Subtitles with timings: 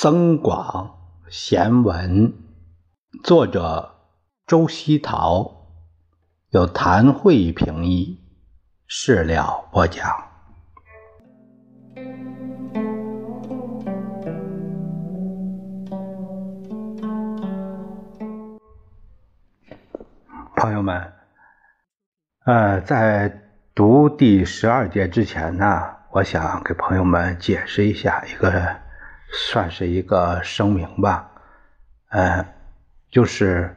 [0.00, 0.96] 增广
[1.28, 2.32] 贤文，
[3.24, 3.96] 作者
[4.46, 5.66] 周希陶，
[6.50, 8.20] 有谭慧评译，
[8.86, 10.06] 事了播讲。
[20.54, 21.12] 朋友们，
[22.44, 25.66] 呃，在读第十二节之前呢，
[26.12, 28.86] 我想给朋友们解释一下一个。
[29.30, 31.30] 算是一个声明吧，
[32.08, 32.46] 呃，
[33.10, 33.76] 就是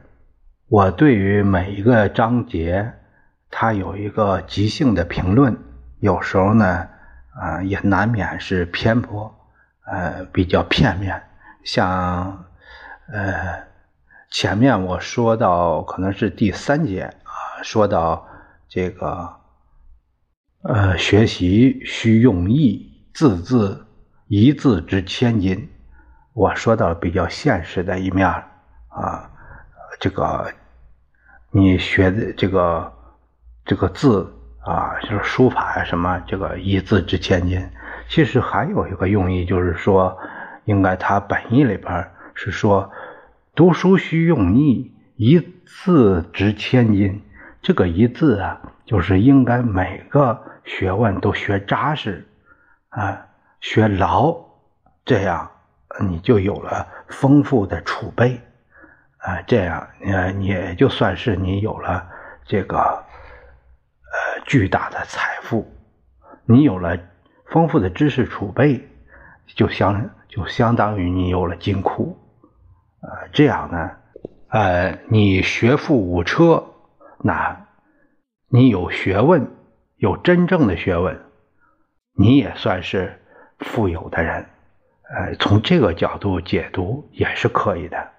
[0.68, 2.94] 我对于每一个章节，
[3.50, 5.56] 它有一个即兴的评论，
[6.00, 6.88] 有时候呢，
[7.34, 9.34] 啊，也难免是偏颇，
[9.84, 11.22] 呃，比较片面。
[11.64, 12.46] 像，
[13.08, 13.64] 呃，
[14.30, 18.26] 前面我说到可能是第三节啊，说到
[18.68, 19.36] 这个，
[20.62, 23.86] 呃，学习需用意，字字。
[24.34, 25.68] 一字值千金，
[26.32, 28.26] 我说到比较现实的一面
[28.88, 29.30] 啊，
[30.00, 30.54] 这个
[31.50, 32.90] 你学的这个
[33.66, 34.32] 这个字
[34.64, 37.68] 啊，就是书法呀什么，这个一字值千金。
[38.08, 40.16] 其实还有一个用意，就是说，
[40.64, 42.90] 应该它本意里边是说，
[43.54, 47.20] 读书需用意，一字值千金。
[47.60, 52.26] 这个一字啊，就是应该每个学问都学扎实
[52.88, 53.26] 啊。
[53.62, 54.36] 学牢，
[55.04, 55.48] 这样
[56.00, 58.40] 你就有了丰富的储备，
[59.18, 62.10] 啊，这样呃，你也就算是你有了
[62.44, 65.72] 这个呃巨大的财富，
[66.44, 66.98] 你有了
[67.52, 68.84] 丰富的知识储备，
[69.54, 72.18] 就相就相当于你有了金库，
[73.00, 73.90] 呃，这样呢，
[74.48, 76.66] 呃，你学富五车，
[77.20, 77.68] 那
[78.48, 79.48] 你有学问，
[79.98, 81.20] 有真正的学问，
[82.16, 83.20] 你也算是。
[83.62, 84.44] 富有的人，
[85.08, 88.10] 呃，从这个角度解读也是可以的。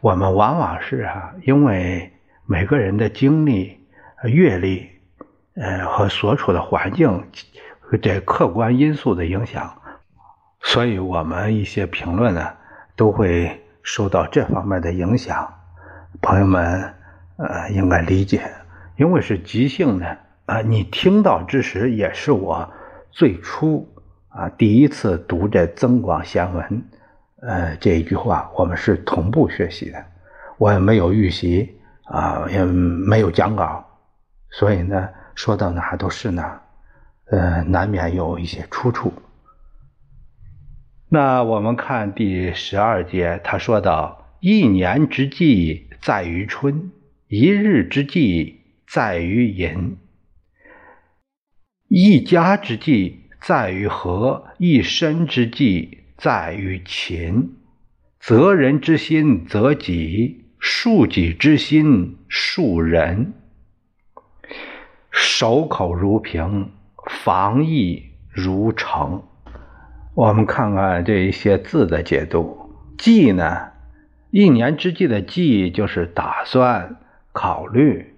[0.00, 2.12] 我们往往是啊，因为
[2.46, 3.86] 每个人的经历、
[4.24, 4.88] 阅历，
[5.54, 7.28] 呃，和所处的环境
[8.00, 9.82] 这客观因素的影响，
[10.60, 12.54] 所以我们一些评论呢，
[12.96, 15.52] 都会受到这方面的影响。
[16.22, 16.94] 朋友们，
[17.36, 18.50] 呃，应该理解，
[18.96, 22.72] 因为是即兴的啊，你听到之时也是我
[23.10, 23.89] 最初。
[24.30, 26.64] 啊，第一次读这《增广贤文》，
[27.42, 30.04] 呃，这一句话，我们是同步学习的，
[30.56, 33.84] 我也没有预习啊，也没有讲稿，
[34.50, 36.62] 所以呢，说到哪都是哪，
[37.26, 39.12] 呃，难免有一些出处。
[41.08, 46.92] 那我们看第十二节，他说到：“一年之计在于春，
[47.26, 49.96] 一日之计在于寅，
[51.88, 57.56] 一家之计。”在于和一生之计在于勤，
[58.20, 63.32] 责人之心责己，恕己之心恕人。
[65.10, 66.70] 守口如瓶，
[67.10, 69.22] 防疫如城。
[70.14, 72.74] 我们看看这一些字的解读。
[72.98, 73.70] 计呢，
[74.30, 76.98] 一年之计的计就是打算、
[77.32, 78.14] 考虑。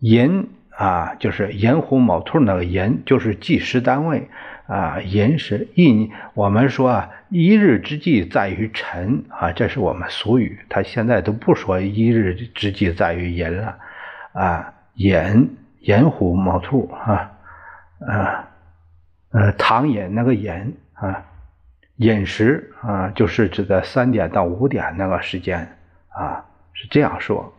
[0.00, 0.48] 银。
[0.82, 4.28] 啊，就是寅虎卯兔那个寅，就是计时单位
[4.66, 5.00] 啊。
[5.00, 10.58] 寅是一，我们说啊，一日之计在于晨啊，这是我们俗语。
[10.68, 13.78] 他现在都不说一日之计在于寅了
[14.32, 14.74] 啊。
[14.94, 17.30] 寅，寅虎卯兔啊，
[18.00, 18.48] 啊，
[19.30, 21.24] 呃，唐寅那个寅啊，
[21.94, 25.76] 寅时啊，就是指的三点到五点那个时间
[26.08, 27.54] 啊，是这样说。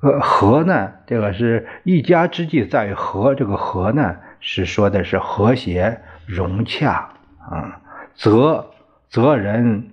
[0.00, 0.92] 呃，和呢？
[1.06, 3.34] 这个是一家之计在于和。
[3.34, 7.08] 这个和呢，是说的是和谐融洽
[7.38, 7.80] 啊。
[8.14, 8.70] 责
[9.08, 9.90] 责人，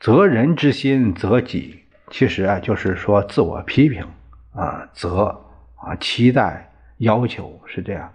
[0.00, 1.80] 责人之心责己，
[2.10, 4.04] 其实啊，就是说自我批评
[4.52, 4.88] 啊。
[4.92, 5.40] 责
[5.76, 8.12] 啊，期待要求是这样。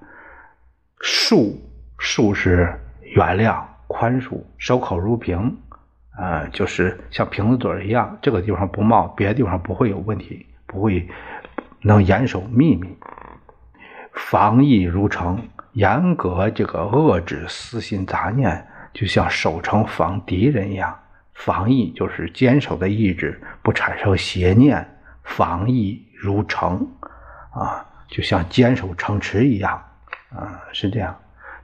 [0.99, 1.55] 恕
[1.97, 5.57] 恕是原谅宽恕，守口如瓶
[6.19, 10.45] 啊，就是像瓶子嘴一样，这个地方不冒，别的地方不会有问题。
[10.71, 11.05] 不会
[11.81, 12.87] 能严守秘密，
[14.13, 20.97] 防疫如城，严格这个遏制私心杂念，就像守城防敌人一样。
[21.33, 24.87] 防疫就是坚守的意志，不产生邪念。
[25.23, 26.87] 防疫如城，
[27.51, 29.83] 啊，就像坚守城池一样，
[30.29, 31.17] 啊，是这样。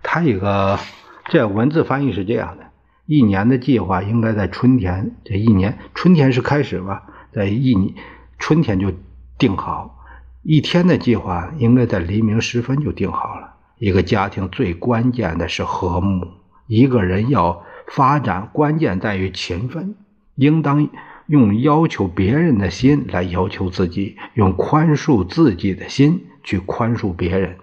[0.04, 0.78] 他一个
[1.26, 2.66] 这文字翻译是这样的：
[3.06, 7.94] 一年的计划应该在春天，这一年春天是开始吧，在一年。
[8.40, 8.92] 春天就
[9.38, 10.04] 定好
[10.44, 13.56] 一天的计划，应该在黎明时分就定好了。
[13.78, 16.28] 一个家庭最关键的是和睦，
[16.68, 19.96] 一个人要发展关键在于勤奋，
[20.36, 20.90] 应当
[21.26, 27.58] 用要求别人的心来要求自己，用宽恕自己的心去宽恕别人。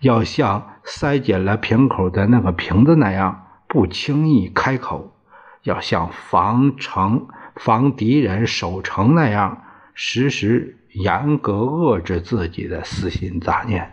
[0.00, 5.12] 要像塞紧了瓶口的那个瓶子那样，不轻易开口；
[5.62, 9.62] 要像防城、防敌人守城那样，
[10.02, 13.92] 时时严格遏制自己的私心杂念。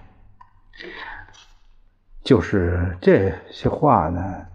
[2.24, 4.46] 就是这些话呢，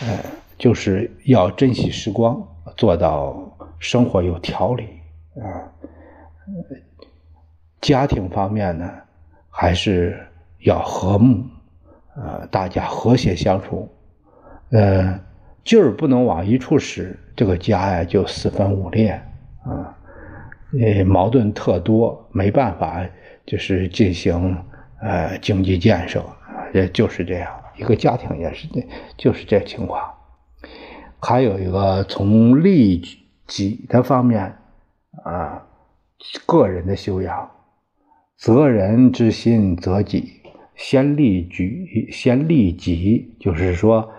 [0.00, 0.18] 呃，
[0.58, 2.44] 就是要珍惜时光，
[2.76, 5.00] 做到生活有条理
[5.36, 5.70] 啊。
[7.80, 8.90] 家庭方面呢，
[9.48, 10.26] 还是。
[10.62, 11.42] 要和睦，
[12.14, 13.90] 呃，大家和谐相处，
[14.72, 15.18] 呃，
[15.64, 19.12] 劲儿不能往一处使，这个家呀就四分五裂
[19.64, 19.96] 啊，
[20.78, 23.08] 呃，矛盾特多，没办法，
[23.46, 24.56] 就是进行
[25.00, 26.24] 呃经济建设，
[26.72, 28.68] 也就是这样，一个家庭也是，
[29.16, 30.02] 就是这情况。
[31.20, 33.02] 还有一个从利
[33.46, 34.56] 己的方面
[35.24, 35.66] 啊，
[36.46, 37.50] 个人的修养，
[38.36, 40.34] 责人之心责己。
[40.76, 44.10] 先利己，先利己，就是说，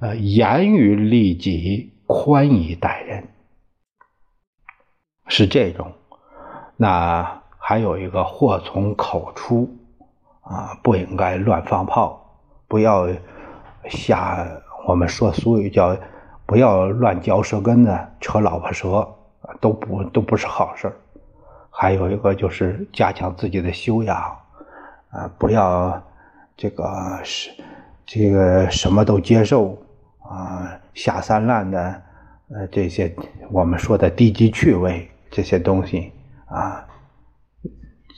[0.00, 3.24] 呃，严于利己，宽以待人，
[5.34, 5.90] 是这种。
[6.76, 9.66] 那还有一个，祸从口出，
[10.42, 12.22] 啊，不应该乱放炮，
[12.68, 13.08] 不要
[13.88, 14.46] 瞎，
[14.86, 15.96] 我们说俗语叫
[16.44, 19.08] 不要乱嚼舌根子，扯老婆舌，
[19.58, 20.92] 都不都不是好事
[21.70, 24.16] 还有一个就是加强自己的修养。
[25.08, 26.02] 啊，不要
[26.58, 27.50] 这个是
[28.04, 29.78] 这个什么都接受
[30.20, 32.02] 啊，下三滥的
[32.54, 33.14] 呃这些
[33.50, 36.12] 我们说的低级趣味这些东西
[36.46, 36.86] 啊，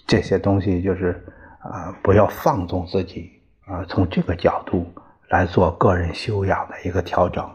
[0.07, 1.25] 这些东西就是
[1.61, 3.31] 啊，不要放纵自己
[3.67, 4.93] 啊，从这个角度
[5.31, 7.49] 来做个人修养的一个调整。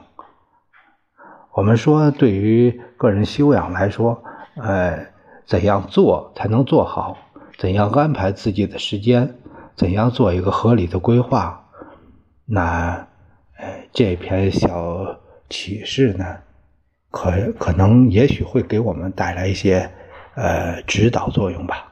[1.54, 4.24] 我们说，对于个人修养来说，
[4.56, 5.08] 呃，
[5.46, 7.18] 怎样做才能做好？
[7.58, 9.36] 怎样安排自己的时间？
[9.76, 11.66] 怎样做一个合理的规划？
[12.46, 13.08] 那，
[13.58, 15.20] 呃，这篇小
[15.50, 16.38] 启示呢，
[17.12, 19.90] 可可能也许会给我们带来一些
[20.36, 21.89] 呃指导作用吧。